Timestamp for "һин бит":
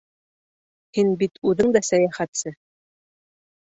0.99-1.39